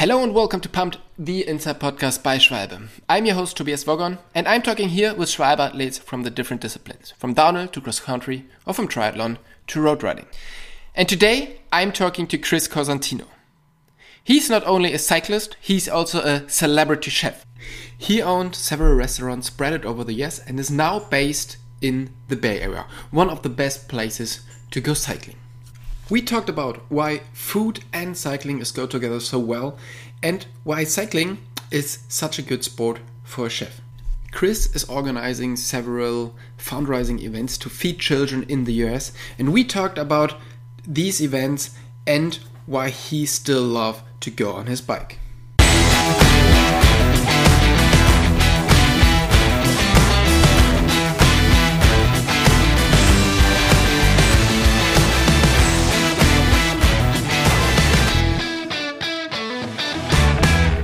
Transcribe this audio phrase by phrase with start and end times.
[0.00, 2.88] Hello and welcome to Pumped, the Inside Podcast by Schwalbe.
[3.06, 6.62] I'm your host Tobias Vogon, and I'm talking here with Schwalbe athletes from the different
[6.62, 9.36] disciplines, from downhill to cross country, or from triathlon
[9.66, 10.24] to road riding.
[10.94, 13.26] And today I'm talking to Chris Cosentino.
[14.24, 17.44] He's not only a cyclist, he's also a celebrity chef.
[17.98, 22.62] He owned several restaurants spread over the years and is now based in the Bay
[22.62, 24.40] Area, one of the best places
[24.70, 25.36] to go cycling.
[26.10, 29.78] We talked about why food and cycling is go together so well
[30.20, 31.38] and why cycling
[31.70, 33.80] is such a good sport for a chef.
[34.32, 39.98] Chris is organizing several fundraising events to feed children in the US and we talked
[39.98, 40.34] about
[40.84, 41.70] these events
[42.08, 45.20] and why he still loves to go on his bike.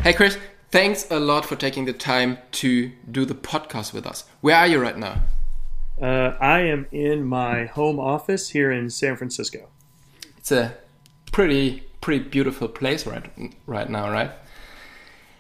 [0.06, 0.38] Hey, Chris,
[0.70, 4.23] thanks a lot for taking the time to do the podcast with us.
[4.40, 5.23] Where are you right now?
[6.01, 9.68] Uh, I am in my home office here in San Francisco.
[10.38, 10.76] It's a
[11.32, 13.29] pretty, pretty beautiful place right,
[13.66, 14.30] right now, right?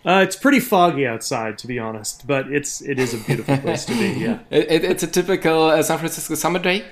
[0.04, 3.84] Uh, it's pretty foggy outside, to be honest, but it's it is a beautiful place
[3.84, 4.14] to be.
[4.20, 6.84] Yeah, it, it's a typical uh, San Francisco summer day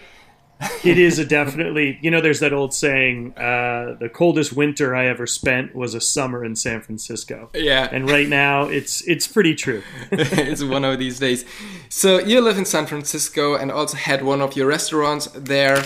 [0.85, 5.07] it is a definitely you know there's that old saying uh, the coldest winter i
[5.07, 7.51] ever spent was a summer in san francisco.
[7.55, 7.89] Yeah.
[7.91, 9.83] And right now it's it's pretty true.
[10.13, 11.45] It's one of these days.
[11.89, 15.83] So you live in san francisco and also had one of your restaurants there.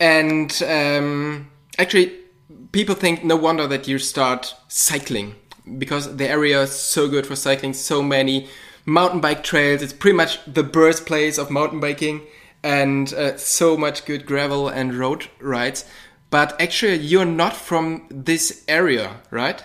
[0.00, 2.12] And um, actually
[2.72, 5.34] people think no wonder that you start cycling
[5.78, 8.48] because the area is so good for cycling so many
[8.86, 9.82] mountain bike trails.
[9.82, 12.22] It's pretty much the birthplace of mountain biking
[12.64, 15.84] and uh, so much good gravel and road rides.
[16.30, 19.62] But actually, you're not from this area, right?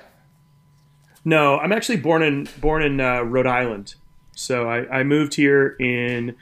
[1.26, 3.96] No, I'm actually born in born in uh, Rhode Island.
[4.36, 6.36] So I, I moved here in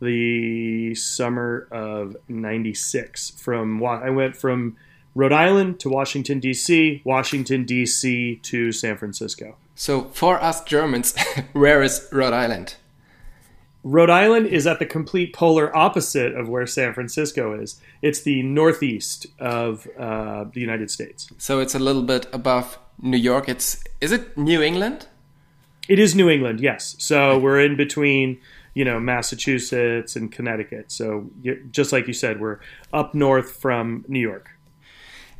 [0.00, 3.30] the summer of '96.
[3.30, 4.76] From I went from
[5.14, 8.36] Rhode Island to Washington D.C., Washington D.C.
[8.36, 9.56] to San Francisco.
[9.74, 11.16] So for us Germans,
[11.52, 12.76] where is Rhode Island?
[13.84, 17.80] Rhode Island is at the complete polar opposite of where San Francisco is.
[18.00, 21.28] It's the northeast of uh, the United States.
[21.36, 23.46] So it's a little bit above New York.
[23.46, 25.06] It's is it New England?
[25.86, 26.96] It is New England, yes.
[26.98, 28.40] So we're in between,
[28.72, 30.90] you know, Massachusetts and Connecticut.
[30.90, 31.30] So
[31.70, 34.48] just like you said, we're up north from New York.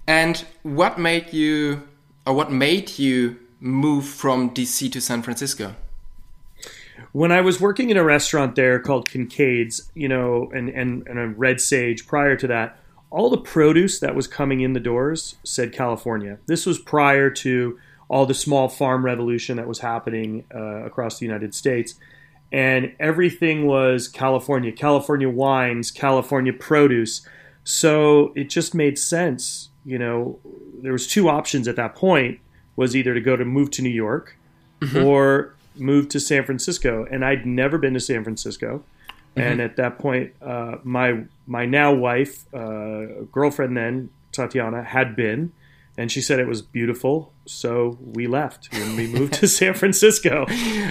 [0.06, 1.88] And what made you,
[2.26, 5.76] or what made you move from DC to San Francisco?
[7.14, 11.16] When I was working in a restaurant there called Kincaid's, you know, and, and, and
[11.16, 12.76] a Red Sage prior to that,
[13.08, 16.38] all the produce that was coming in the doors said California.
[16.46, 21.24] This was prior to all the small farm revolution that was happening uh, across the
[21.24, 21.94] United States.
[22.50, 27.24] And everything was California, California wines, California produce.
[27.62, 29.68] So it just made sense.
[29.84, 30.40] You know,
[30.82, 32.40] there was two options at that point
[32.74, 34.36] was either to go to move to New York
[34.80, 35.06] mm-hmm.
[35.06, 38.82] or moved to San Francisco, and I'd never been to San Francisco.
[39.36, 39.40] Mm-hmm.
[39.40, 45.52] And at that point, uh, my my now wife, uh, girlfriend then Tatiana, had been,
[45.96, 47.32] and she said it was beautiful.
[47.46, 50.46] So we left and we moved to San Francisco.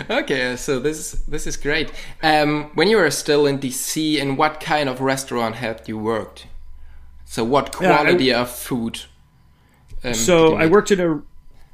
[0.09, 1.91] Okay, so this this is great.
[2.21, 6.47] Um, when you were still in DC, in what kind of restaurant had you worked?
[7.25, 9.01] So what quality yeah, I, of food?
[10.03, 11.21] Um, so I worked in a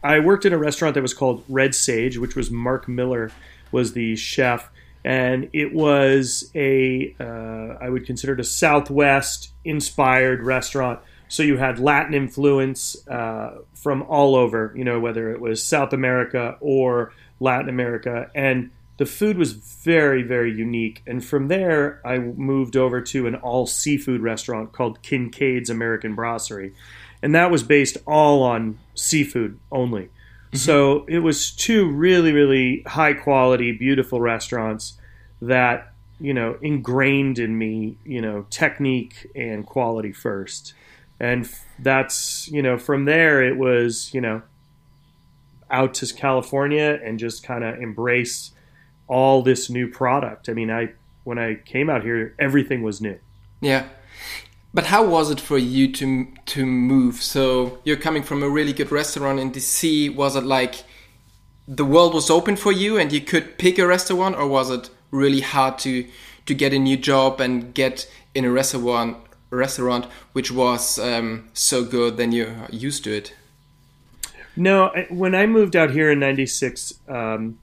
[0.04, 3.32] I worked in a restaurant that was called Red Sage, which was Mark Miller
[3.72, 4.70] was the chef,
[5.04, 11.00] and it was a uh, I would consider it a Southwest inspired restaurant.
[11.28, 15.94] So you had Latin influence uh, from all over, you know, whether it was South
[15.94, 21.02] America or Latin America, and the food was very, very unique.
[21.08, 26.74] And from there, I moved over to an all seafood restaurant called Kincaid's American Brasserie
[27.22, 30.04] and that was based all on seafood only.
[30.04, 30.58] Mm-hmm.
[30.58, 34.94] So it was two really, really high quality, beautiful restaurants
[35.42, 40.74] that you know ingrained in me, you know, technique and quality first,
[41.20, 44.42] and that's you know from there it was you know
[45.72, 48.52] out to California and just kind of embrace
[49.08, 50.50] all this new product.
[50.50, 50.94] I mean, I
[51.24, 53.20] when I came out here, everything was new.
[53.62, 53.88] Yeah.
[54.74, 57.16] But how was it for you to to move?
[57.22, 60.14] So you're coming from a really good restaurant in DC.
[60.16, 60.84] Was it like
[61.68, 64.90] the world was open for you and you could pick a restaurant, or was it
[65.12, 66.08] really hard to
[66.46, 69.18] to get a new job and get in a restaurant
[69.50, 73.34] restaurant which was um, so good than you're used to it?
[74.56, 77.58] No, when I moved out here in '96, um,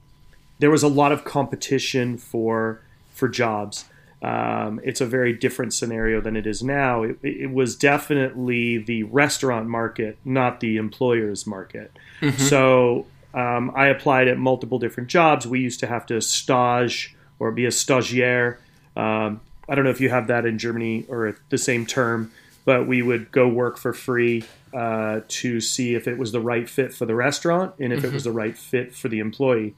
[0.59, 2.81] there was a lot of competition for
[3.13, 3.85] for jobs.
[4.21, 7.03] Um, it's a very different scenario than it is now.
[7.03, 11.91] It, it, was definitely the restaurant market, not the employer's market.
[12.21, 12.41] Mm-hmm.
[12.41, 13.05] So
[13.35, 15.45] um, I applied at multiple different jobs.
[15.45, 18.57] We used to have to stage or be a stagiaire.
[18.95, 22.31] Um, I don't know if you have that in Germany or the same term,
[22.65, 24.43] but we would go work for free
[24.73, 28.07] uh, to see if it was the right fit for the restaurant and if mm-hmm.
[28.07, 29.75] it was the right fit for the employee.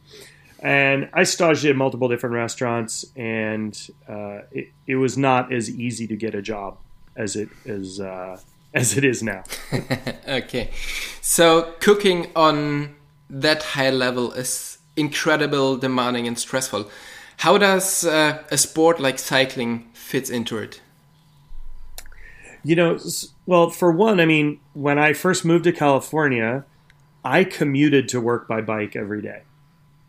[0.61, 3.73] And I staged at multiple different restaurants, and
[4.07, 6.77] uh, it, it, was not as easy to get a job
[7.15, 8.37] as it is uh,
[8.73, 9.43] as it is now.
[10.27, 10.69] okay,
[11.21, 12.95] so cooking on
[13.29, 16.89] that high level is incredible, demanding, and stressful.
[17.37, 20.81] How does uh, a sport like cycling fit into it?
[22.65, 22.99] You know,
[23.45, 26.65] well, for one, I mean, when I first moved to California,
[27.23, 29.43] I commuted to work by bike every day.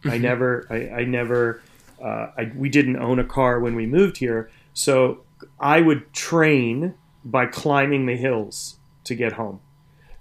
[0.05, 0.23] I mm-hmm.
[0.23, 1.63] never, I, I never,
[2.03, 5.23] uh, I, we didn't own a car when we moved here, so
[5.59, 6.95] I would train
[7.25, 9.61] by climbing the hills to get home.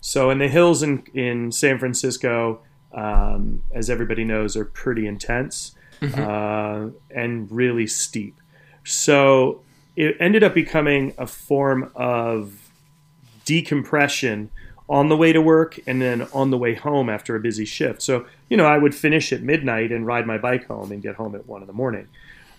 [0.01, 2.61] So in the hills in in San Francisco,
[2.93, 6.21] um, as everybody knows, are pretty intense mm-hmm.
[6.21, 8.39] uh, and really steep.
[8.83, 9.61] So
[9.95, 12.71] it ended up becoming a form of
[13.45, 14.49] decompression
[14.89, 18.01] on the way to work and then on the way home after a busy shift.
[18.01, 21.15] So, you know, I would finish at midnight and ride my bike home and get
[21.15, 22.07] home at one in the morning.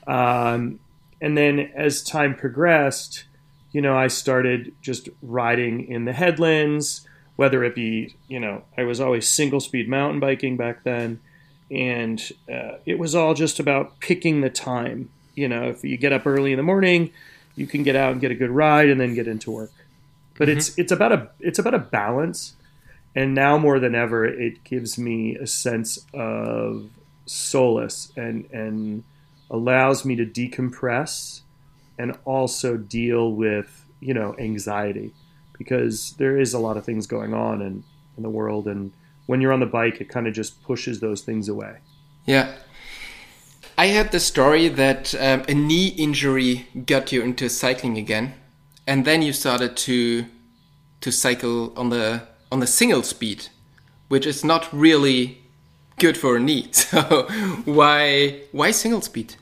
[0.06, 0.78] Um,
[1.20, 3.24] and then as time progressed,
[3.72, 8.84] you know, I started just riding in the headlands, whether it be, you know, I
[8.84, 11.20] was always single speed mountain biking back then.
[11.68, 12.22] And
[12.52, 15.10] uh, it was all just about picking the time.
[15.34, 17.12] You know, if you get up early in the morning,
[17.56, 19.72] you can get out and get a good ride and then get into work
[20.40, 20.56] but mm-hmm.
[20.56, 22.56] it's it's about a it's about a balance.
[23.14, 26.88] And now more than ever it gives me a sense of
[27.26, 29.04] solace and and
[29.50, 31.42] allows me to decompress
[31.98, 35.12] and also deal with you know anxiety.
[35.58, 37.84] Because there is a lot of things going on in,
[38.16, 38.66] in the world.
[38.66, 38.92] And
[39.26, 41.76] when you're on the bike it kind of just pushes those things away.
[42.24, 42.54] Yeah.
[43.76, 48.32] I had the story that um, a knee injury got you into cycling again
[48.90, 50.26] and then you started to
[51.00, 53.46] to cycle on the on the single speed,
[54.08, 55.38] which is not really
[55.98, 56.68] good for a knee.
[56.72, 57.00] So
[57.64, 59.36] why why single speed?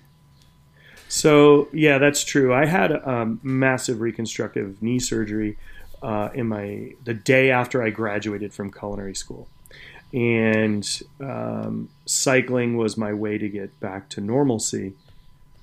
[1.08, 2.52] So yeah, that's true.
[2.52, 5.56] I had um, massive reconstructive knee surgery
[6.02, 9.48] uh, in my the day after I graduated from culinary school,
[10.12, 10.84] and
[11.20, 14.92] um, cycling was my way to get back to normalcy.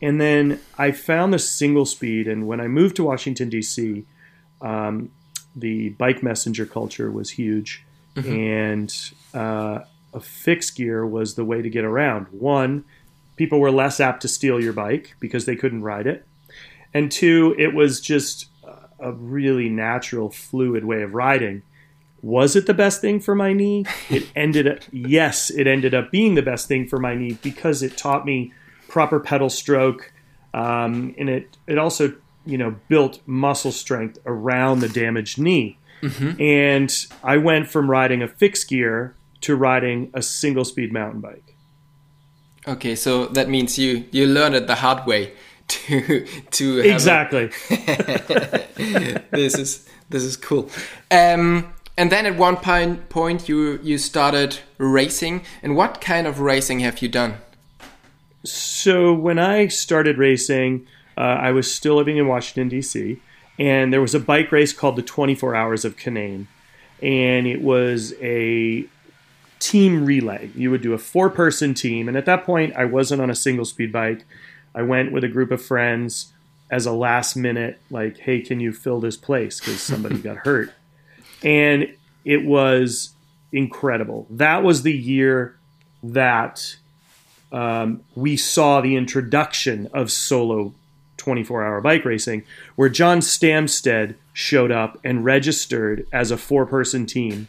[0.01, 4.05] And then I found the single speed, and when I moved to Washington D.C.,
[4.61, 5.11] um,
[5.55, 8.31] the bike messenger culture was huge, mm-hmm.
[8.31, 9.79] and uh,
[10.13, 12.27] a fixed gear was the way to get around.
[12.27, 12.83] One,
[13.37, 16.25] people were less apt to steal your bike because they couldn't ride it,
[16.93, 18.47] and two, it was just
[18.99, 21.61] a really natural, fluid way of riding.
[22.21, 23.85] Was it the best thing for my knee?
[24.09, 27.83] It ended up yes, it ended up being the best thing for my knee because
[27.83, 28.53] it taught me
[28.95, 30.13] proper pedal stroke,
[30.53, 32.15] um, and it it also
[32.45, 35.77] you know built muscle strength around the damaged knee.
[36.01, 36.41] Mm-hmm.
[36.41, 41.57] And I went from riding a fixed gear to riding a single speed mountain bike.
[42.65, 45.33] Okay, so that means you you learned it the hard way
[45.67, 47.51] to to exactly.
[49.31, 50.69] This is this is cool.
[51.11, 55.43] Um, and then at one point point you you started racing.
[55.61, 57.33] And what kind of racing have you done?
[58.45, 60.87] So when I started racing,
[61.17, 63.19] uh, I was still living in Washington, D.C.,
[63.57, 66.47] and there was a bike race called the 24 Hours of Canaan.
[67.01, 68.85] And it was a
[69.59, 70.49] team relay.
[70.55, 72.07] You would do a four person team.
[72.07, 74.25] And at that point, I wasn't on a single speed bike.
[74.73, 76.33] I went with a group of friends
[76.69, 79.59] as a last minute, like, hey, can you fill this place?
[79.59, 80.73] Because somebody got hurt.
[81.43, 83.11] And it was
[83.51, 84.27] incredible.
[84.29, 85.57] That was the year
[86.03, 86.75] that
[87.55, 90.73] um, we saw the introduction of solo
[91.15, 92.43] 24 hour bike racing,
[92.75, 97.47] where John Stamstead showed up and registered as a four person team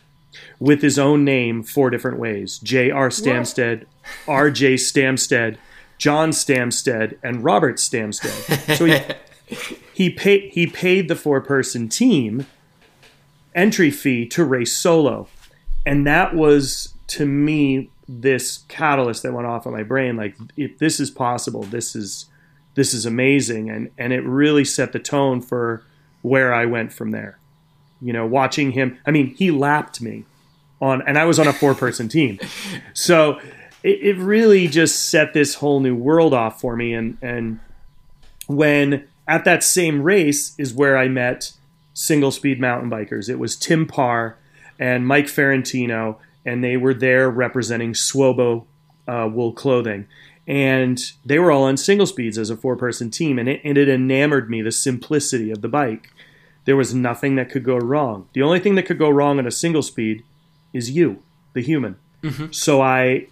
[0.60, 3.08] with his own name four different ways J.R.
[3.08, 3.84] Stamstead,
[4.28, 4.74] R.J.
[4.76, 5.56] Stamstead,
[5.98, 8.76] John Stamstead, and Robert Stamstead.
[8.76, 12.46] So he, he, pay, he paid the four person team
[13.56, 15.26] entry fee to race solo.
[15.84, 20.78] And that was, to me, this catalyst that went off in my brain like, if
[20.78, 22.26] this is possible, this is
[22.74, 25.82] this is amazing and and it really set the tone for
[26.22, 27.38] where I went from there.
[28.00, 30.24] You know, watching him, I mean, he lapped me
[30.80, 32.38] on, and I was on a four person team.
[32.92, 33.38] So
[33.82, 36.92] it, it really just set this whole new world off for me.
[36.94, 37.60] And, and
[38.46, 41.52] when at that same race is where I met
[41.94, 43.28] single speed mountain bikers.
[43.28, 44.38] It was Tim Parr
[44.78, 48.64] and Mike Ferrentino, and they were there representing Swobo
[49.06, 50.06] uh, wool clothing.
[50.46, 53.76] And they were all on single speeds as a four person team, and it, and
[53.76, 56.12] it enamored me the simplicity of the bike.
[56.64, 58.28] There was nothing that could go wrong.
[58.32, 60.22] The only thing that could go wrong on a single speed
[60.72, 61.22] is you,
[61.52, 61.96] the human.
[62.22, 62.52] Mm-hmm.
[62.52, 63.26] So I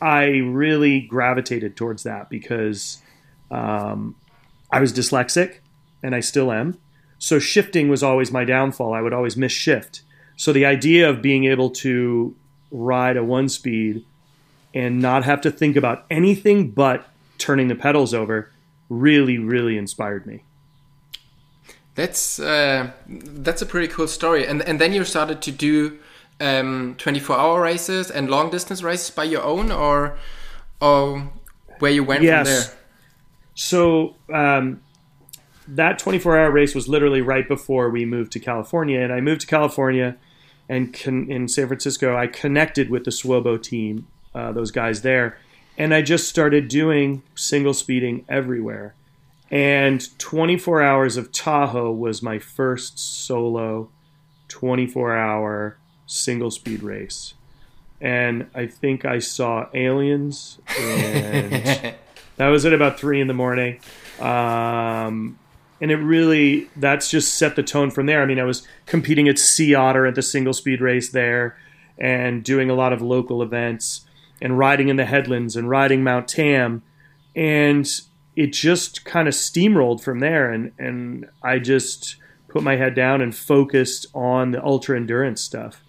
[0.00, 3.02] I really gravitated towards that because
[3.50, 4.16] um,
[4.70, 5.58] I was dyslexic,
[6.02, 6.78] and I still am.
[7.18, 8.92] So shifting was always my downfall.
[8.94, 10.02] I would always miss shift.
[10.36, 12.34] So the idea of being able to
[12.74, 14.04] ride a one speed
[14.74, 18.50] and not have to think about anything but turning the pedals over
[18.88, 20.42] really, really inspired me.
[21.94, 24.46] That's uh, that's a pretty cool story.
[24.46, 25.98] And and then you started to do
[26.40, 30.18] um, 24 hour races and long distance races by your own, or
[30.80, 31.32] or
[31.78, 32.46] where you went yes.
[32.46, 32.78] from there.
[33.54, 34.82] So um,
[35.68, 39.42] that 24 hour race was literally right before we moved to California, and I moved
[39.42, 40.16] to California
[40.68, 42.16] and con- in San Francisco.
[42.16, 45.38] I connected with the Swobo team, uh, those guys there,
[45.76, 48.94] and I just started doing single speeding everywhere.
[49.50, 53.90] And 24 hours of Tahoe was my first solo
[54.48, 57.34] 24 hour single speed race.
[58.00, 61.52] And I think I saw aliens, and
[62.36, 63.80] that was at about three in the morning.
[64.20, 65.38] Um,
[65.80, 68.22] and it really that's just set the tone from there.
[68.22, 71.56] I mean, I was competing at Sea Otter at the single speed race there,
[71.98, 74.06] and doing a lot of local events,
[74.40, 76.82] and riding in the headlands and riding Mount Tam,
[77.34, 77.88] and
[78.36, 80.50] it just kind of steamrolled from there.
[80.50, 82.16] And and I just
[82.48, 85.82] put my head down and focused on the ultra endurance stuff.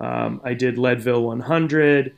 [0.00, 2.16] Um, I did Leadville 100.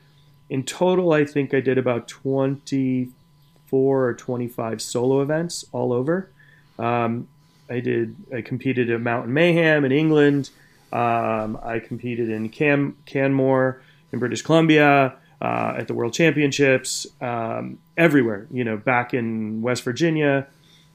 [0.49, 6.31] In total, I think I did about 24 or 25 solo events all over.
[6.77, 7.27] Um,
[7.69, 8.15] I did.
[8.33, 10.49] I competed at Mountain Mayhem in England.
[10.93, 17.07] Um, I competed in Cam Canmore in British Columbia uh, at the World Championships.
[17.21, 20.47] Um, everywhere, you know, back in West Virginia.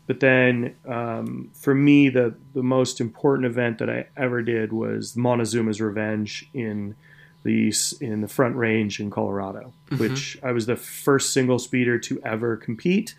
[0.07, 5.17] But then, um, for me, the the most important event that I ever did was
[5.17, 6.97] Montezuma's Revenge in
[7.45, 9.99] the in the Front Range in Colorado, mm-hmm.
[9.99, 13.15] which I was the first single speeder to ever compete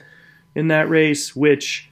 [0.53, 1.36] in that race.
[1.36, 1.90] Which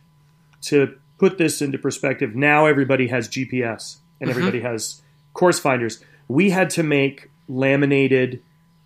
[0.61, 4.37] to put this into perspective, now everybody has GPS and mm-hmm.
[4.37, 5.01] everybody has
[5.33, 6.03] course finders.
[6.27, 8.41] We had to make laminated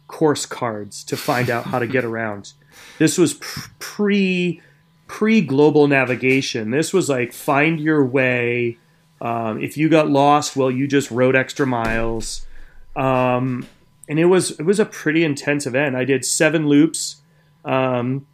[0.07, 2.53] course cards to find out how to get around.
[2.97, 3.35] This was
[3.77, 4.59] pre
[5.05, 6.71] pre global navigation.
[6.71, 8.79] This was like find your way.
[9.21, 12.47] Um, if you got lost, well, you just rode extra miles.
[12.95, 13.67] Um,
[14.09, 15.95] and it was it was a pretty intense event.
[15.95, 17.17] I did seven loops.
[17.63, 18.25] Um,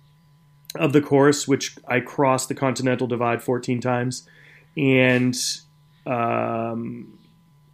[0.75, 4.27] of the course, which I crossed the Continental Divide 14 times,
[4.77, 5.35] and
[6.05, 7.17] um,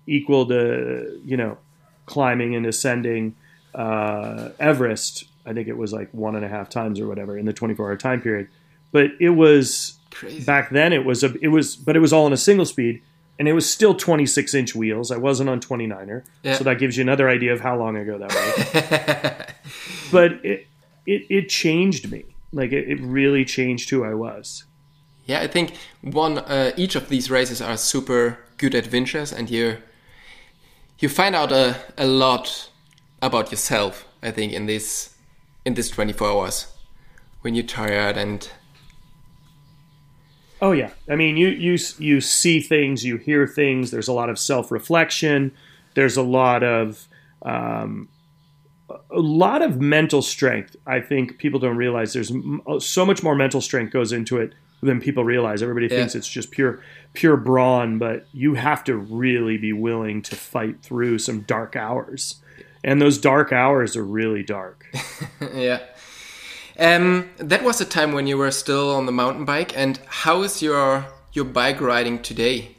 [0.07, 1.57] equal to you know
[2.05, 3.35] climbing and ascending
[3.73, 5.25] uh, Everest.
[5.45, 7.87] I think it was like one and a half times or whatever in the 24
[7.87, 8.47] hour time period.
[8.91, 10.43] But it was Crazy.
[10.43, 10.93] back then.
[10.93, 13.01] It was a it was but it was all in a single speed.
[13.37, 15.11] And it was still 26 inch wheels.
[15.11, 16.23] I wasn't on 29er.
[16.41, 16.55] Yeah.
[16.55, 20.09] So that gives you another idea of how long ago that was.
[20.11, 20.67] but it,
[21.05, 22.23] it, it changed me
[22.55, 24.63] like it, it really changed who I was.
[25.25, 29.77] Yeah, I think one uh, each of these races are super good adventures, and you
[30.99, 32.69] you find out a, a lot
[33.21, 34.07] about yourself.
[34.23, 35.15] I think in this
[35.65, 36.67] in this twenty four hours
[37.41, 38.49] when you're tired and.
[40.61, 43.91] Oh yeah, I mean you you you see things, you hear things.
[43.91, 45.51] There's a lot of self reflection.
[45.95, 47.07] There's a lot of
[47.41, 48.09] um,
[48.89, 50.75] a lot of mental strength.
[50.85, 52.31] I think people don't realize there's
[52.67, 55.63] uh, so much more mental strength goes into it than people realize.
[55.63, 55.99] Everybody yeah.
[55.99, 56.81] thinks it's just pure
[57.13, 62.41] pure brawn, but you have to really be willing to fight through some dark hours.
[62.83, 64.85] And those dark hours are really dark.
[65.53, 65.79] yeah.
[66.77, 69.75] Um, that was a time when you were still on the mountain bike.
[69.77, 72.75] And how is your your bike riding today?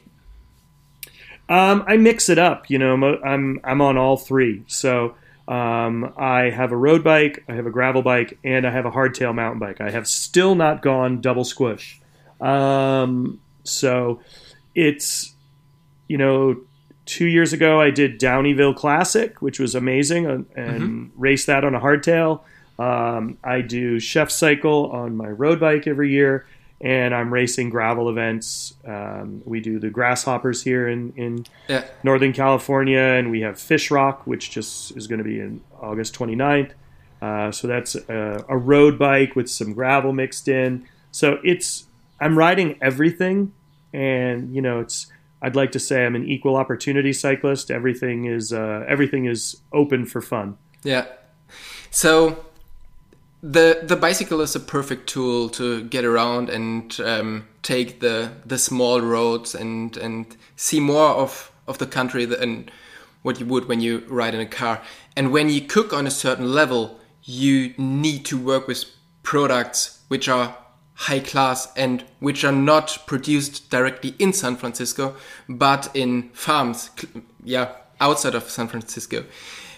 [1.49, 2.69] Um, I mix it up.
[2.69, 4.63] You know, I'm I'm on all three.
[4.67, 5.15] So
[5.47, 8.91] um, I have a road bike, I have a gravel bike, and I have a
[8.91, 9.79] hardtail mountain bike.
[9.79, 12.01] I have still not gone double squish.
[12.41, 14.21] Um, so
[14.75, 15.33] it's,
[16.07, 16.57] you know,
[17.05, 21.21] two years ago I did Downieville Classic, which was amazing, and, and mm-hmm.
[21.21, 22.41] raced that on a hardtail.
[22.77, 26.45] Um, I do Chef Cycle on my road bike every year,
[26.79, 28.75] and I'm racing gravel events.
[28.85, 31.85] Um, we do the grasshoppers here in in yeah.
[32.03, 36.15] Northern California, and we have Fish Rock, which just is going to be in August
[36.15, 36.71] 29th.
[37.21, 40.87] Uh, so that's a, a, road bike with some gravel mixed in.
[41.09, 41.87] So it's
[42.19, 43.53] I'm riding everything,
[43.91, 45.07] and you know it's
[45.41, 47.71] I'd like to say I'm an equal opportunity cyclist.
[47.71, 50.57] Everything is uh, everything is open for fun.
[50.83, 51.07] Yeah.
[51.89, 52.45] So
[53.51, 58.57] the the bicycle is a perfect tool to get around and um, take the the
[58.57, 62.69] small roads and and see more of of the country than
[63.21, 64.81] what you would when you ride in a car.
[65.15, 68.85] And when you cook on a certain level, you need to work with
[69.23, 70.57] products which are
[70.93, 75.15] high class and which are not produced directly in San Francisco,
[75.47, 76.89] but in farms,
[77.43, 79.25] yeah, outside of San Francisco.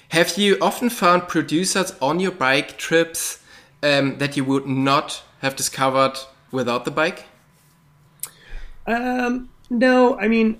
[0.09, 3.38] Have you often found producers on your bike trips
[3.83, 6.17] um, that you would not have discovered
[6.51, 7.25] without the bike?
[8.85, 10.59] Um, no, I mean,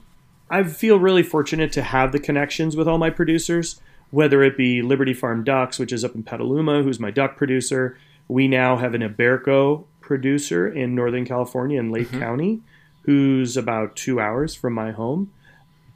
[0.49, 3.79] I feel really fortunate to have the connections with all my producers,
[4.11, 7.97] whether it be Liberty Farm Ducks, which is up in Petaluma, who's my duck producer.
[8.27, 12.19] We now have an Aberco producer in Northern California in Lake mm-hmm.
[12.19, 12.61] County,
[13.03, 15.31] who's about two hours from my home.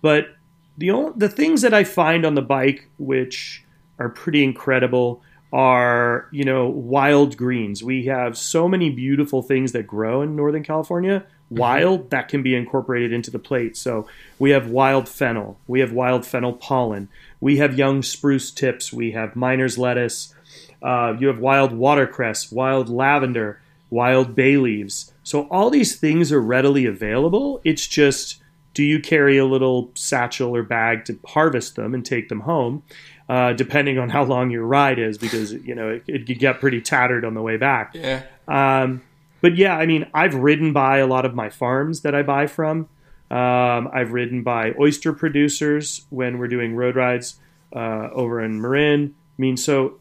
[0.02, 0.36] But
[0.78, 3.64] the only, the things that I find on the bike, which
[4.00, 5.22] are pretty incredible,
[5.54, 7.84] are you know wild greens.
[7.84, 11.20] We have so many beautiful things that grow in Northern California.
[11.20, 11.56] Mm-hmm.
[11.56, 13.78] Wild that can be incorporated into the plate.
[13.78, 14.08] So
[14.40, 15.60] we have wild fennel.
[15.68, 17.08] We have wild fennel pollen.
[17.40, 18.92] We have young spruce tips.
[18.92, 20.34] We have miner's lettuce.
[20.82, 23.60] Uh, you have wild watercress, wild lavender
[23.94, 25.14] wild bay leaves.
[25.24, 27.62] So all these things are readily available.
[27.64, 28.42] It's just
[28.74, 32.84] do you carry a little satchel or bag to harvest them and take them home,
[33.30, 36.60] uh, depending on how long your ride is, because you know it, it could get
[36.60, 37.94] pretty tattered on the way back.
[37.94, 38.24] Yeah.
[38.48, 39.04] Um,
[39.42, 42.48] but yeah, I mean, I've ridden by a lot of my farms that I buy
[42.48, 42.88] from.
[43.30, 47.40] Um, I've ridden by oyster producers when we're doing road rides
[47.76, 49.16] uh, over in Marin.
[49.38, 50.00] I mean, so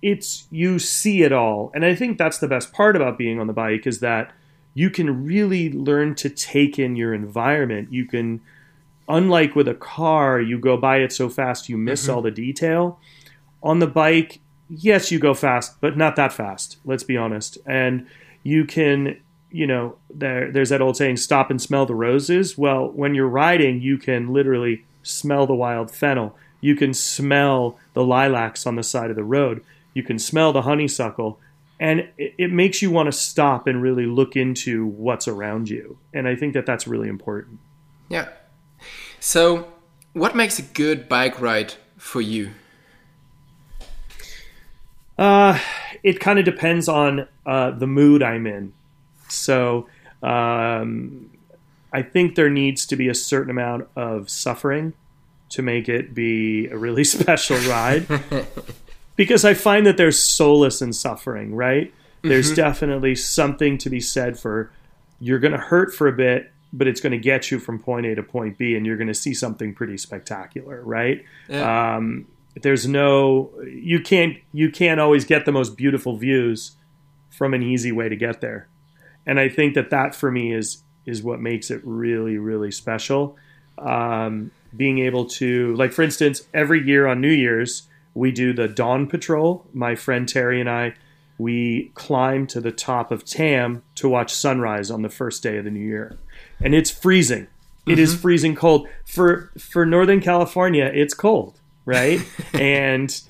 [0.00, 3.46] it's you see it all, and I think that's the best part about being on
[3.46, 4.32] the bike is that
[4.74, 7.92] you can really learn to take in your environment.
[7.92, 8.40] You can,
[9.08, 12.14] unlike with a car, you go by it so fast you miss mm-hmm.
[12.14, 12.98] all the detail.
[13.62, 16.78] On the bike, yes, you go fast, but not that fast.
[16.84, 18.06] Let's be honest, and
[18.42, 22.56] you can you know, there, there's that old saying, stop and smell the roses.
[22.56, 26.36] Well, when you're riding, you can literally smell the wild fennel.
[26.60, 29.62] You can smell the lilacs on the side of the road.
[29.92, 31.38] You can smell the honeysuckle.
[31.80, 35.98] And it, it makes you want to stop and really look into what's around you.
[36.14, 37.58] And I think that that's really important.
[38.08, 38.28] Yeah.
[39.18, 39.72] So,
[40.12, 42.50] what makes a good bike ride for you?
[45.18, 45.58] Uh,
[46.02, 48.72] it kind of depends on uh, the mood I'm in.
[49.28, 49.88] So,
[50.22, 51.30] um,
[51.92, 54.94] I think there needs to be a certain amount of suffering
[55.50, 58.06] to make it be a really special ride.
[59.16, 61.92] because I find that there's solace in suffering, right?
[62.22, 62.56] There's mm-hmm.
[62.56, 64.70] definitely something to be said for
[65.20, 68.06] you're going to hurt for a bit, but it's going to get you from point
[68.06, 71.24] A to point B, and you're going to see something pretty spectacular, right?
[71.48, 71.96] Yeah.
[71.96, 72.26] Um,
[72.62, 76.72] there's no you can't you can't always get the most beautiful views
[77.30, 78.68] from an easy way to get there,
[79.24, 83.36] and I think that that for me is is what makes it really really special.
[83.78, 88.68] Um, being able to like for instance every year on new year's we do the
[88.68, 89.66] dawn patrol.
[89.72, 90.94] My friend terry and i
[91.38, 95.64] we climb to the top of tam to watch sunrise on the first day of
[95.64, 96.18] the new year.
[96.60, 97.46] And it's freezing.
[97.86, 98.00] It mm-hmm.
[98.00, 98.86] is freezing cold.
[99.06, 102.20] For for northern california it's cold right?
[102.54, 103.20] And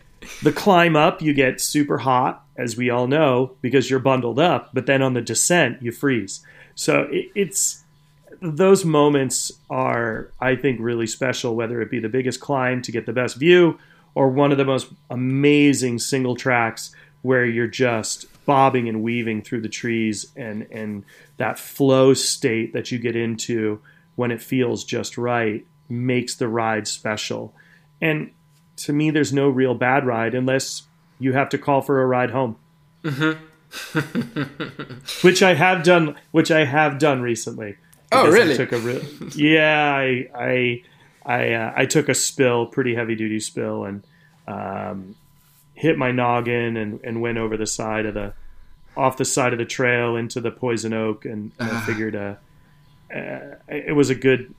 [0.43, 4.71] the climb up you get super hot as we all know because you're bundled up
[4.75, 6.45] but then on the descent you freeze.
[6.75, 7.85] So it, it's
[8.43, 13.05] those moments are, I think, really special, whether it be the biggest climb to get
[13.07, 13.79] the best view
[14.15, 19.61] or one of the most amazing single tracks where you're just bobbing and weaving through
[19.61, 21.05] the trees and, and
[21.37, 23.81] that flow state that you get into
[24.17, 27.55] when it feels just right makes the ride special.
[28.01, 28.33] And
[28.77, 30.85] to me, there's no real bad ride unless
[31.19, 32.57] you have to call for a ride home.
[33.03, 33.39] Mm-hmm.
[35.27, 37.77] which I have done, which I have done recently.
[38.13, 38.55] Oh, really?
[38.55, 40.83] I took a re- yeah, I I
[41.31, 44.05] I, uh, I took a spill, pretty heavy duty spill, and
[44.49, 45.15] um,
[45.75, 48.35] hit my noggin and, and went over the side of the
[48.97, 51.85] off the side of the trail into the poison oak, and, and I ah.
[51.87, 52.35] figured uh,
[53.15, 54.55] uh, it was a good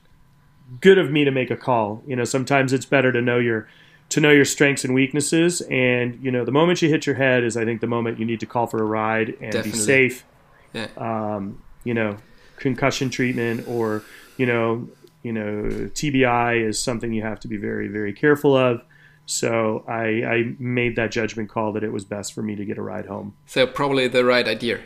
[0.80, 2.02] good of me to make a call.
[2.06, 3.68] You know, sometimes it's better to know your
[4.08, 7.44] to know your strengths and weaknesses, and you know, the moment you hit your head
[7.44, 9.72] is, I think, the moment you need to call for a ride and Definitely.
[9.72, 10.24] be safe.
[10.72, 10.88] Yeah.
[10.96, 12.16] Um, you know,
[12.56, 14.02] concussion treatment or,
[14.38, 14.88] you know,
[15.22, 18.82] you know, TBI is something you have to be very, very careful of.
[19.26, 22.76] So I, I made that judgment call that it was best for me to get
[22.76, 23.34] a ride home.
[23.46, 24.80] So probably the right idea.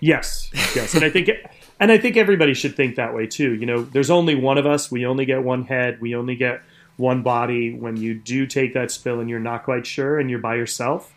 [0.00, 1.28] Yes, yes, and I think,
[1.80, 3.54] and I think everybody should think that way too.
[3.54, 4.90] You know, there's only one of us.
[4.90, 6.00] We only get one head.
[6.00, 6.62] We only get
[6.96, 7.74] one body.
[7.74, 11.12] When you do take that spill and you're not quite sure and you're by yourself,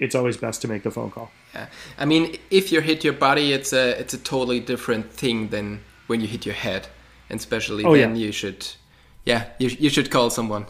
[0.00, 1.30] it's always best to make the phone call.
[1.54, 1.66] Yeah,
[1.96, 5.82] I mean, if you hit your body, it's a it's a totally different thing than
[6.08, 6.88] when you hit your head,
[7.30, 8.26] and especially oh, then yeah.
[8.26, 8.66] you should,
[9.24, 10.66] yeah, you you should call someone.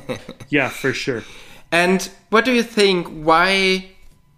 [0.48, 1.22] yeah, for sure.
[1.72, 3.08] And what do you think?
[3.08, 3.90] Why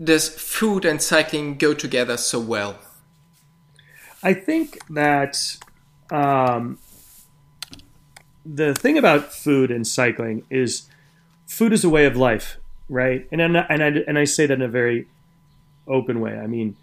[0.02, 2.78] does food and cycling go together so well?
[4.22, 5.56] I think that
[6.10, 6.78] um,
[8.44, 10.88] the thing about food and cycling is
[11.46, 13.26] food is a way of life, right?
[13.30, 15.06] And and I, and I say that in a very
[15.86, 16.38] open way.
[16.38, 16.76] I mean,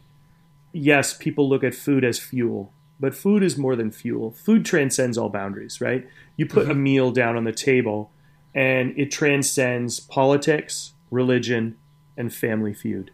[0.72, 4.32] yes, people look at food as fuel, but food is more than fuel.
[4.32, 6.08] Food transcends all boundaries, right?
[6.38, 6.72] You put mm-hmm.
[6.72, 8.12] a meal down on the table,
[8.54, 11.78] and it transcends politics, religion,
[12.18, 13.12] and family feud,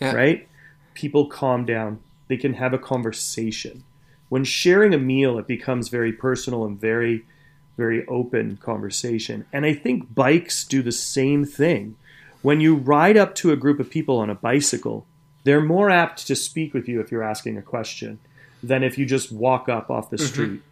[0.00, 0.12] yeah.
[0.12, 0.48] right?
[0.92, 2.00] People calm down.
[2.28, 3.84] They can have a conversation.
[4.28, 7.24] When sharing a meal, it becomes very personal and very,
[7.76, 9.46] very open conversation.
[9.52, 11.96] And I think bikes do the same thing.
[12.42, 15.06] When you ride up to a group of people on a bicycle,
[15.44, 18.18] they're more apt to speak with you if you're asking a question
[18.68, 20.26] than if you just walk up off the mm-hmm.
[20.26, 20.50] street.
[20.50, 20.68] Mm-hmm.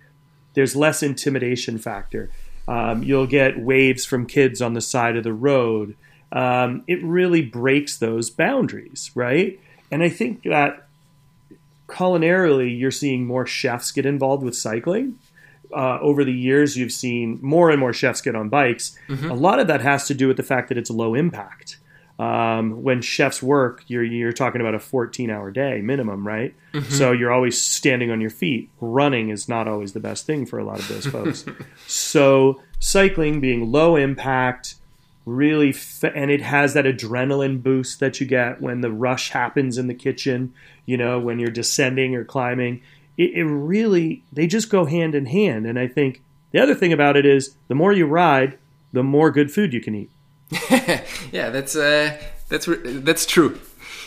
[0.55, 2.31] There's less intimidation factor.
[2.69, 5.97] Um, you'll get waves from kids on the side of the road.
[6.31, 9.59] Um, it really breaks those boundaries, right?
[9.91, 10.87] And I think that
[11.89, 15.19] culinarily, you're seeing more chefs get involved with cycling.
[15.75, 18.97] Uh, over the years, you've seen more and more chefs get on bikes.
[19.09, 19.31] Mm-hmm.
[19.31, 21.79] A lot of that has to do with the fact that it's low impact.
[22.23, 26.55] Um, when chefs work, you're you're talking about a 14 hour day minimum, right?
[26.73, 26.95] Mm-hmm.
[26.95, 28.71] So you're always standing on your feet.
[28.81, 31.45] Running is not always the best thing for a lot of those folks.
[31.89, 34.77] so cycling being low impact,
[35.27, 39.77] really, fa- and it has that adrenaline boost that you get when the rush happens
[39.77, 40.55] in the kitchen.
[40.87, 42.83] You know, when you're descending or climbing,
[43.17, 45.67] it, it really they just go hand in hand.
[45.67, 48.59] And I think the other thing about it is the more you ride,
[48.93, 50.11] the more good food you can eat.
[51.33, 53.59] yeah, that's uh, that's that's true.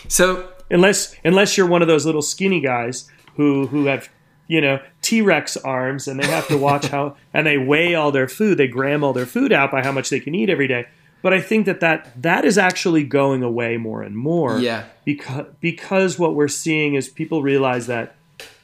[0.07, 4.09] So unless unless you're one of those little skinny guys who who have
[4.47, 8.11] you know T Rex arms and they have to watch how and they weigh all
[8.11, 10.67] their food, they gram all their food out by how much they can eat every
[10.67, 10.87] day.
[11.21, 14.59] But I think that that that is actually going away more and more.
[14.59, 14.85] Yeah.
[15.03, 18.15] Because because what we're seeing is people realize that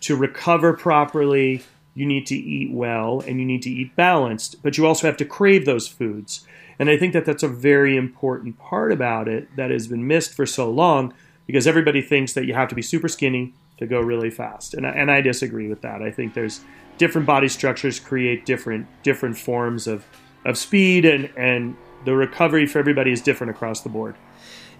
[0.01, 1.63] to recover properly,
[1.95, 5.17] you need to eat well and you need to eat balanced, but you also have
[5.17, 6.45] to crave those foods.
[6.79, 10.33] And I think that that's a very important part about it that has been missed
[10.33, 11.13] for so long
[11.47, 14.73] because everybody thinks that you have to be super skinny to go really fast.
[14.73, 16.01] And I, and I disagree with that.
[16.01, 16.61] I think there's
[16.97, 20.05] different body structures create different different forms of,
[20.45, 24.15] of speed and, and the recovery for everybody is different across the board.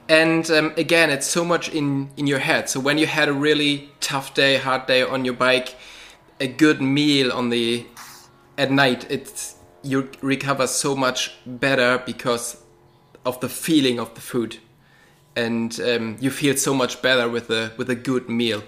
[0.10, 2.70] And um, again, it's so much in, in your head.
[2.70, 5.76] So when you had a really tough day, hard day on your bike,
[6.40, 7.86] a good meal on the
[8.58, 12.62] at night, it's you recover so much better because
[13.26, 14.58] of the feeling of the food,
[15.36, 18.64] and um, you feel so much better with a with a good meal.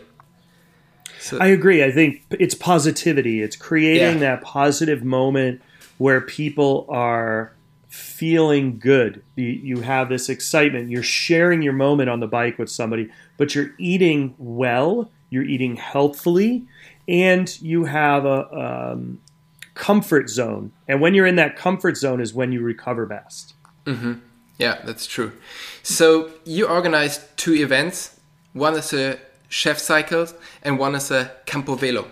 [1.20, 1.84] So, I agree.
[1.84, 3.42] I think it's positivity.
[3.42, 4.36] It's creating yeah.
[4.36, 5.62] that positive moment
[5.98, 7.54] where people are
[7.88, 9.24] feeling good.
[9.36, 10.90] You, you have this excitement.
[10.90, 15.12] You're sharing your moment on the bike with somebody, but you're eating well.
[15.30, 16.68] You're eating healthfully,
[17.08, 19.20] and you have a um,
[19.74, 20.72] comfort zone.
[20.88, 23.54] And when you're in that comfort zone is when you recover best.
[23.86, 24.14] Mm-hmm.
[24.58, 25.34] Yeah, that's true.
[25.82, 28.20] So you organized two events.
[28.54, 30.28] One is a chef cycle
[30.62, 32.12] and one is a Campo Velo.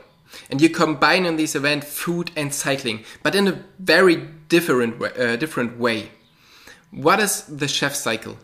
[0.50, 4.16] And you combine in this event food and cycling, but in a very
[4.48, 6.12] different way, uh, different way.
[6.92, 8.38] What is the chef cycle?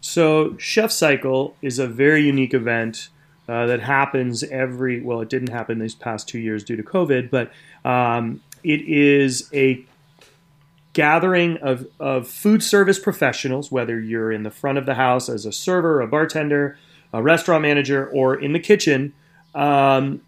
[0.00, 3.08] So chef cycle is a very unique event
[3.48, 7.30] uh, that happens every well it didn't happen these past two years due to covid
[7.30, 7.50] but
[7.88, 9.84] um, it is a
[10.92, 15.46] gathering of, of food service professionals whether you're in the front of the house as
[15.46, 16.76] a server a bartender
[17.12, 19.12] a restaurant manager or in the kitchen
[19.54, 20.20] um,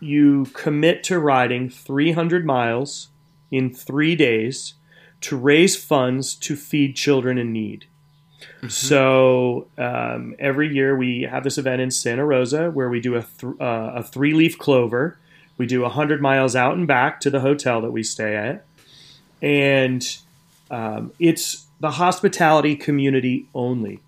[0.00, 3.08] you commit to riding 300 miles
[3.50, 4.74] in three days
[5.20, 7.86] to raise funds to feed children in need
[8.58, 8.68] Mm-hmm.
[8.68, 13.22] So um, every year we have this event in Santa Rosa where we do a,
[13.22, 15.18] th- uh, a three leaf clover.
[15.58, 18.64] We do 100 miles out and back to the hotel that we stay at.
[19.40, 20.06] And
[20.70, 24.00] um, it's the hospitality community only.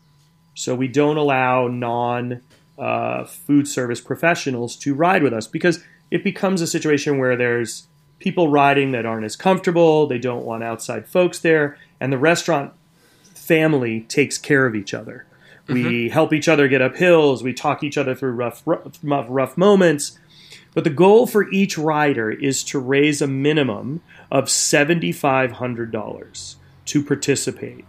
[0.54, 2.40] So we don't allow non
[2.78, 7.86] uh, food service professionals to ride with us because it becomes a situation where there's
[8.18, 12.72] people riding that aren't as comfortable, they don't want outside folks there, and the restaurant
[13.46, 15.26] family takes care of each other.
[15.68, 15.74] Mm-hmm.
[15.74, 19.56] We help each other get up hills, we talk each other through rough, rough, rough
[19.56, 20.18] moments.
[20.74, 26.54] But the goal for each rider is to raise a minimum of $7,500
[26.86, 27.84] to participate.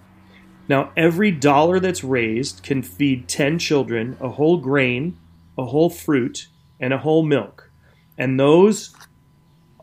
[0.68, 5.18] Now, every dollar that's raised can feed 10 children a whole grain,
[5.58, 6.48] a whole fruit,
[6.80, 7.72] and a whole milk.
[8.18, 8.96] And those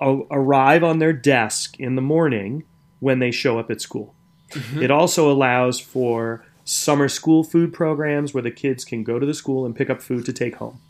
[0.00, 2.64] arrive on their desk in the morning
[3.00, 4.14] when they show up at school.
[4.52, 4.82] Mm-hmm.
[4.82, 9.34] It also allows for summer school food programs where the kids can go to the
[9.34, 10.80] school and pick up food to take home.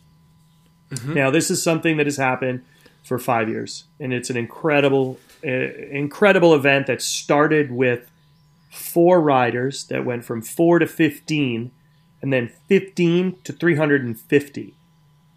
[0.91, 1.13] Mm-hmm.
[1.13, 2.63] Now, this is something that has happened
[3.03, 8.09] for five years, and it's an incredible, uh, incredible event that started with
[8.71, 11.71] four riders that went from four to 15,
[12.21, 14.73] and then 15 to 350.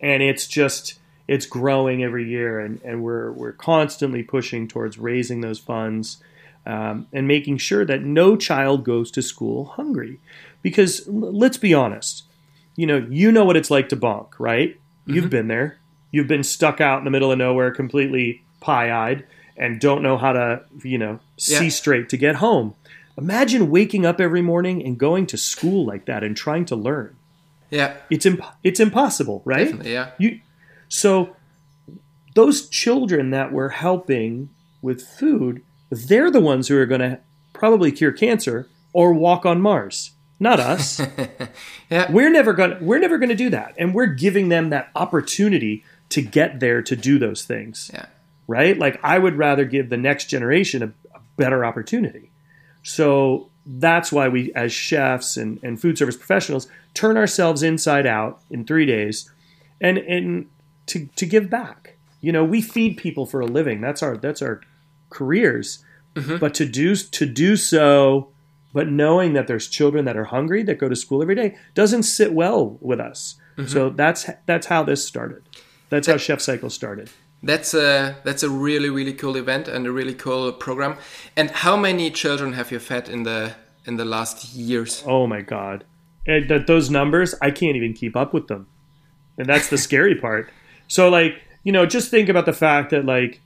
[0.00, 5.40] And it's just, it's growing every year, and, and we're, we're constantly pushing towards raising
[5.40, 6.22] those funds
[6.66, 10.18] um, and making sure that no child goes to school hungry.
[10.62, 12.24] Because let's be honest,
[12.74, 14.78] you know, you know what it's like to bonk, right?
[15.06, 15.30] You've mm-hmm.
[15.30, 15.78] been there.
[16.10, 19.24] You've been stuck out in the middle of nowhere, completely pie-eyed,
[19.56, 21.70] and don't know how to, you know, see yeah.
[21.70, 22.74] straight to get home.
[23.16, 27.16] Imagine waking up every morning and going to school like that and trying to learn.
[27.70, 29.64] Yeah, it's imp- it's impossible, right?
[29.64, 30.10] Definitely, yeah.
[30.18, 30.40] You
[30.88, 31.34] so
[32.34, 34.50] those children that we're helping
[34.82, 37.18] with food, they're the ones who are going to
[37.52, 41.00] probably cure cancer or walk on Mars not us.
[41.90, 42.10] yeah.
[42.10, 43.74] We're never going we're never going to do that.
[43.78, 47.90] And we're giving them that opportunity to get there to do those things.
[47.92, 48.06] Yeah.
[48.46, 48.78] Right?
[48.78, 52.30] Like I would rather give the next generation a, a better opportunity.
[52.82, 58.40] So that's why we as chefs and, and food service professionals turn ourselves inside out
[58.48, 59.30] in 3 days
[59.80, 60.48] and and
[60.86, 61.96] to to give back.
[62.20, 63.80] You know, we feed people for a living.
[63.80, 64.60] That's our that's our
[65.10, 65.84] careers.
[66.14, 66.38] Mm-hmm.
[66.38, 68.30] But to do to do so
[68.76, 72.02] but knowing that there's children that are hungry that go to school every day doesn't
[72.02, 73.36] sit well with us.
[73.56, 73.68] Mm-hmm.
[73.68, 75.44] So that's that's how this started.
[75.88, 77.08] That's that, how Chef Cycle started.
[77.42, 80.98] That's a that's a really really cool event and a really cool program.
[81.38, 83.54] And how many children have you fed in the
[83.86, 85.02] in the last years?
[85.06, 85.84] Oh my god,
[86.26, 88.66] and that those numbers I can't even keep up with them,
[89.38, 90.50] and that's the scary part.
[90.86, 93.40] So like you know, just think about the fact that like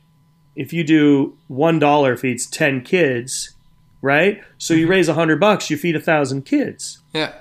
[0.57, 3.55] if you do one dollar feeds ten kids,
[4.03, 4.43] right?
[4.59, 4.91] So you mm-hmm.
[4.91, 6.99] raise a hundred bucks, you feed a thousand kids.
[7.13, 7.35] Yeah.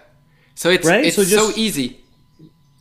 [0.56, 1.06] So it's right?
[1.06, 2.02] it's so, just, so easy.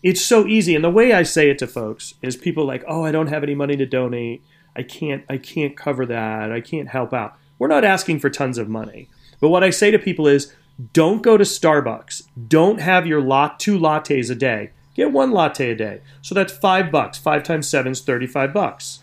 [0.02, 3.04] It's so easy, and the way I say it to folks is, people like, "Oh,
[3.04, 4.42] I don't have any money to donate.
[4.76, 5.24] I can't.
[5.28, 6.52] I can't cover that.
[6.52, 9.08] I can't help out." We're not asking for tons of money,
[9.40, 10.54] but what I say to people is,
[10.92, 12.22] don't go to Starbucks.
[12.48, 14.70] Don't have your lot two lattes a day.
[14.94, 16.00] Get one latte a day.
[16.22, 17.18] So that's five bucks.
[17.18, 19.00] Five times seven is thirty-five bucks.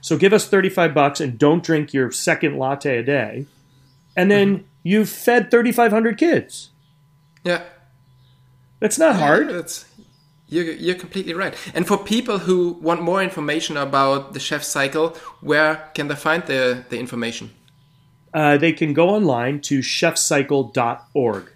[0.00, 3.46] So give us thirty-five bucks and don't drink your second latte a day
[4.16, 4.66] and then mm-hmm.
[4.82, 6.70] you've fed 3,500 kids.
[7.44, 7.62] Yeah.
[8.80, 9.50] That's not hard.
[9.50, 9.84] that's,
[10.48, 11.54] you're, you're completely right.
[11.74, 16.44] And for people who want more information about the chef cycle, where can they find
[16.46, 17.50] the, the information?
[18.32, 21.52] Uh, they can go online to chefcycle.org.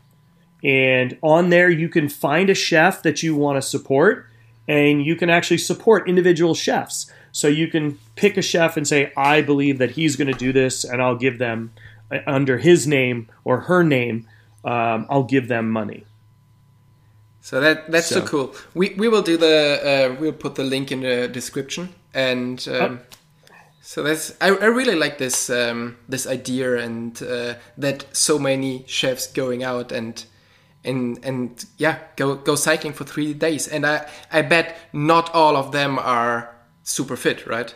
[0.63, 4.27] And on there, you can find a chef that you want to support,
[4.69, 7.11] and you can actually support individual chefs.
[7.33, 10.53] So you can pick a chef and say, I believe that he's going to do
[10.53, 11.73] this, and I'll give them
[12.27, 14.27] under his name or her name,
[14.65, 16.05] um, I'll give them money.
[17.41, 18.55] So that that's so, so cool.
[18.75, 22.67] We we will do the uh, we'll put the link in the description and.
[22.69, 23.17] Um, oh.
[23.83, 28.85] So that's I, I really like this um, this idea and uh, that so many
[28.87, 30.25] chefs going out and
[30.85, 35.57] and and yeah go go cycling for three days and I I bet not all
[35.57, 37.75] of them are super fit right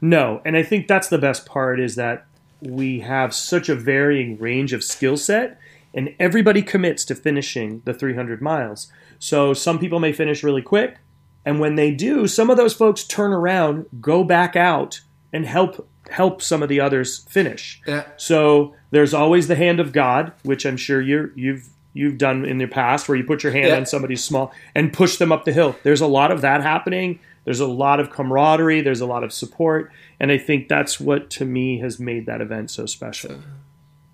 [0.00, 2.26] no and I think that's the best part is that
[2.60, 5.58] we have such a varying range of skill set
[5.94, 8.90] and everybody commits to finishing the 300 miles.
[9.18, 10.98] So some people may finish really quick,
[11.44, 15.00] and when they do, some of those folks turn around, go back out,
[15.32, 17.80] and help help some of the others finish.
[17.86, 18.04] Yeah.
[18.18, 22.44] So there's always the hand of God, which I'm sure you have you've you've done
[22.44, 23.76] in the past, where you put your hand yeah.
[23.76, 25.76] on somebody small and push them up the hill.
[25.84, 27.20] There's a lot of that happening.
[27.44, 28.80] There's a lot of camaraderie.
[28.80, 32.40] There's a lot of support, and I think that's what to me has made that
[32.40, 33.40] event so special.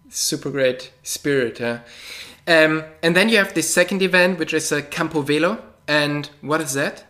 [0.09, 1.61] Super great spirit.
[1.61, 5.63] Um, and then you have the second event, which is a Campo Velo.
[5.87, 7.05] And what is that?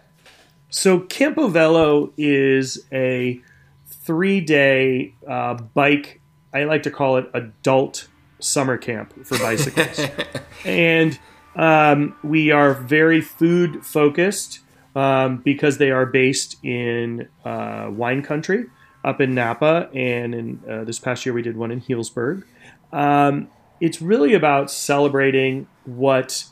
[0.68, 3.40] So Campo Velo is a
[3.86, 6.20] three-day uh, bike.
[6.52, 10.00] I like to call it adult summer camp for bicycles,
[10.64, 11.18] and
[11.56, 14.60] um, we are very food focused
[14.94, 18.66] um, because they are based in uh, wine country
[19.04, 22.44] up in Napa, and in uh, this past year we did one in Healdsburg.
[22.92, 23.48] Um,
[23.80, 26.44] it's really about celebrating what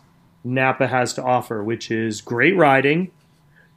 [0.44, 3.10] Napa has to offer, which is great riding,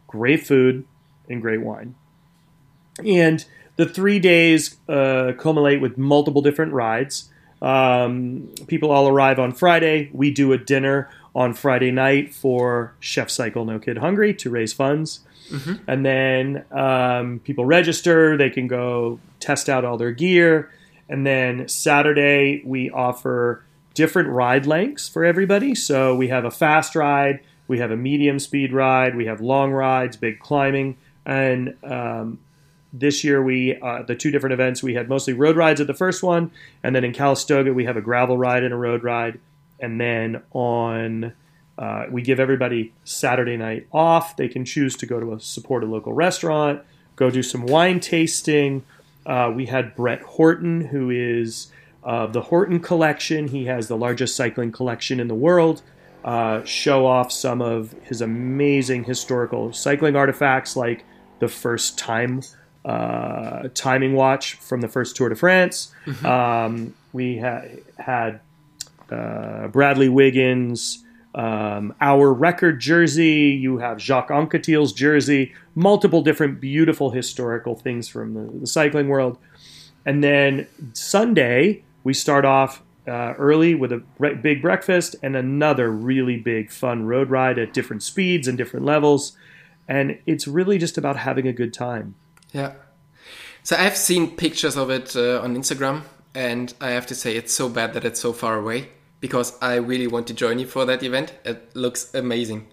[0.08, 0.86] great food,
[1.28, 1.96] and great wine.
[3.06, 3.44] And
[3.76, 7.30] the three days uh, culminate with multiple different rides.
[7.62, 10.10] Um, people all arrive on Friday.
[10.14, 14.74] We do a dinner on Friday night for Chef Cycle No Kid Hungry to raise
[14.74, 15.22] funds.
[15.50, 15.84] Mm-hmm.
[15.88, 20.72] And then um, people register, they can go test out all their gear.
[21.10, 23.64] And then Saturday, we offer
[23.94, 25.76] different ride lengths for everybody.
[25.76, 29.72] So we have a fast ride, we have a medium speed ride, we have long
[29.72, 30.98] rides, big climbing.
[31.26, 32.40] And um,
[32.94, 35.94] this year, we uh, the two different events we had mostly road rides at the
[35.94, 36.52] first one,
[36.84, 39.40] and then in Calistoga we have a gravel ride and a road ride,
[39.82, 41.34] and then on
[41.78, 44.38] uh, we give everybody Saturday night off.
[44.38, 46.82] They can choose to go to a support a local restaurant,
[47.16, 48.84] go do some wine tasting.
[49.26, 51.72] Uh, we had Brett Horton, who is
[52.04, 53.48] of the Horton collection.
[53.48, 55.82] He has the largest cycling collection in the world.
[56.24, 61.04] Uh, show off some of his amazing historical cycling artifacts, like
[61.40, 62.42] the first time
[62.86, 65.92] uh, timing watch from the first Tour de France.
[66.06, 66.26] Mm-hmm.
[66.26, 67.64] Um, we ha-
[67.98, 68.40] had
[69.12, 73.58] uh, Bradley Wiggins, um, hour record jersey.
[73.62, 75.54] You have Jacques Anquetil's jersey.
[75.76, 79.38] Multiple different beautiful historical things from the, the cycling world.
[80.06, 84.04] And then Sunday, we start off uh, early with a
[84.42, 89.38] big breakfast and another really big fun road ride at different speeds and different levels.
[89.88, 92.16] And it's really just about having a good time.
[92.52, 92.74] Yeah.
[93.64, 96.02] So I've seen pictures of it uh, on Instagram,
[96.34, 98.90] and I have to say it's so bad that it's so far away
[99.22, 101.34] because I really want to join you for that event.
[101.46, 102.68] It looks amazing,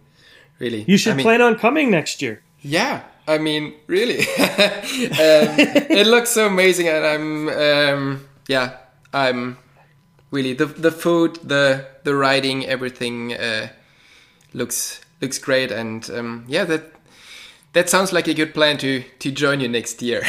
[0.59, 0.85] really.
[0.89, 2.43] You should I mean, plan on coming next year.
[2.61, 8.79] Yeah, I mean, really, um, it looks so amazing, and I'm, um, yeah,
[9.13, 9.59] I'm
[10.31, 13.69] really the the food, the the riding, everything uh,
[14.53, 16.93] looks looks great, and um, yeah, that
[17.75, 20.23] that sounds like a good plan to to join you next year.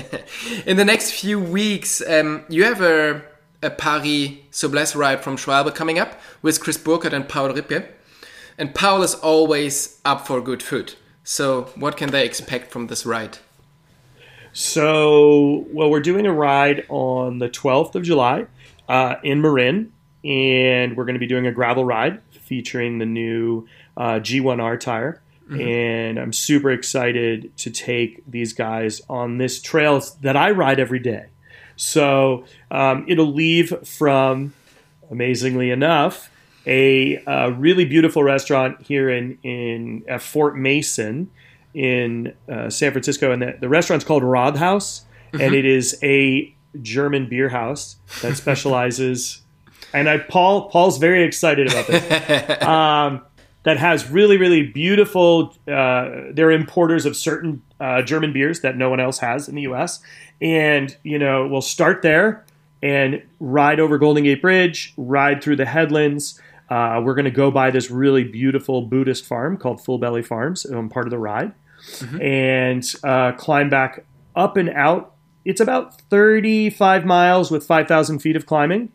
[0.66, 3.22] In the next few weeks, um, you have a
[3.66, 7.86] a Paris Souplesse ride from Schwalbe coming up with Chris Burkard and Paul Ripke.
[8.56, 10.94] And Paul is always up for good food.
[11.24, 13.38] So, what can they expect from this ride?
[14.52, 18.46] So, well, we're doing a ride on the 12th of July
[18.88, 19.92] uh, in Marin,
[20.24, 25.20] and we're going to be doing a gravel ride featuring the new uh, G1R tire.
[25.50, 25.60] Mm-hmm.
[25.60, 30.98] And I'm super excited to take these guys on this trail that I ride every
[31.00, 31.26] day.
[31.76, 34.54] So um, it'll leave from,
[35.10, 36.30] amazingly enough,
[36.66, 41.30] a, a, really beautiful restaurant here in in Fort Mason
[41.74, 45.40] in uh, San Francisco, and the, the restaurant's called Radhaus, mm-hmm.
[45.40, 49.42] and it is a German beer house that specializes.
[49.92, 52.62] and I Paul Paul's very excited about this.
[52.66, 53.22] um,
[53.62, 55.54] that has really really beautiful.
[55.68, 59.62] Uh, they're importers of certain uh, German beers that no one else has in the
[59.62, 60.00] U.S.
[60.40, 62.44] And you know we'll start there
[62.82, 66.40] and ride over Golden Gate Bridge, ride through the headlands.
[66.68, 70.66] Uh, we're going to go by this really beautiful Buddhist farm called Full Belly Farms,
[70.66, 71.52] um, part of the ride,
[71.92, 72.20] mm-hmm.
[72.20, 78.46] and uh, climb back up and out it's about 35 miles with 5,000 feet of
[78.46, 78.90] climbing.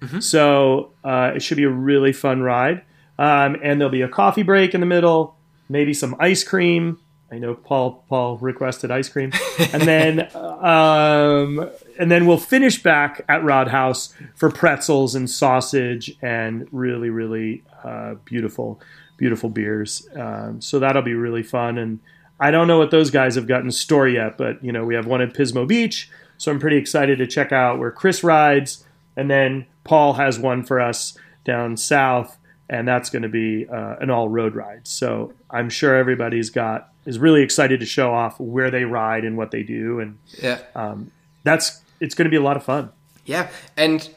[0.00, 0.18] Mm-hmm.
[0.18, 2.82] So uh, it should be a really fun ride.
[3.16, 5.36] Um, and there'll be a coffee break in the middle,
[5.68, 6.98] maybe some ice cream.
[7.34, 9.32] I know Paul Paul requested ice cream,
[9.72, 11.68] and then um,
[11.98, 18.14] and then we'll finish back at Radhaus for pretzels and sausage and really really uh,
[18.24, 18.80] beautiful
[19.16, 20.06] beautiful beers.
[20.14, 21.76] Um, so that'll be really fun.
[21.76, 21.98] And
[22.38, 24.94] I don't know what those guys have got in store yet, but you know we
[24.94, 28.84] have one at Pismo Beach, so I'm pretty excited to check out where Chris rides,
[29.16, 33.96] and then Paul has one for us down south, and that's going to be uh,
[34.00, 34.86] an all road ride.
[34.86, 39.36] So I'm sure everybody's got is really excited to show off where they ride and
[39.36, 41.10] what they do, and yeah, um,
[41.42, 42.90] that's it's going to be a lot of fun.
[43.24, 44.08] Yeah, and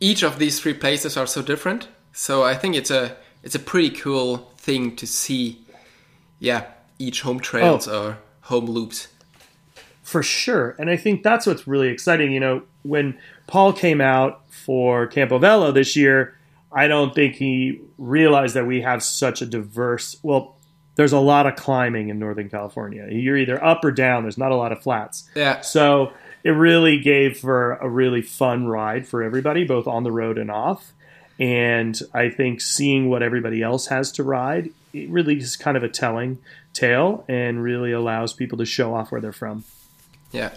[0.00, 3.60] each of these three places are so different, so I think it's a it's a
[3.60, 5.64] pretty cool thing to see.
[6.38, 6.66] Yeah,
[6.98, 8.02] each home trails oh.
[8.02, 9.08] or home loops.
[10.02, 10.74] For sure.
[10.78, 12.32] And I think that's what's really exciting.
[12.32, 16.36] You know, when Paul came out for Campovelo this year,
[16.72, 20.56] I don't think he realized that we have such a diverse, well,
[20.94, 23.08] there's a lot of climbing in Northern California.
[23.10, 25.28] You're either up or down, there's not a lot of flats.
[25.34, 25.60] Yeah.
[25.62, 26.12] So
[26.44, 30.50] it really gave for a really fun ride for everybody, both on the road and
[30.50, 30.92] off.
[31.38, 35.82] And I think seeing what everybody else has to ride, it really is kind of
[35.82, 36.38] a telling
[36.74, 39.64] tale and really allows people to show off where they're from.
[40.32, 40.50] Yeah,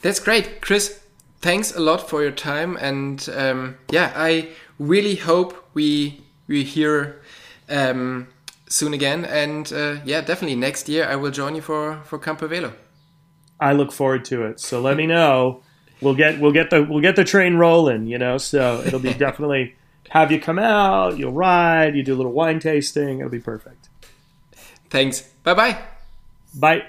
[0.00, 1.00] that's great, Chris.
[1.40, 7.20] Thanks a lot for your time, and um, yeah, I really hope we we hear
[7.68, 8.28] um,
[8.68, 9.24] soon again.
[9.24, 12.72] And uh, yeah, definitely next year I will join you for for Campo Velo.
[13.58, 14.60] I look forward to it.
[14.60, 15.62] So let me know.
[16.00, 18.06] We'll get we'll get the we'll get the train rolling.
[18.06, 19.74] You know, so it'll be definitely
[20.10, 21.18] have you come out.
[21.18, 21.96] You'll ride.
[21.96, 23.18] You do a little wine tasting.
[23.20, 23.88] It'll be perfect.
[24.88, 25.22] Thanks.
[25.42, 25.78] Bye-bye.
[26.54, 26.86] Bye.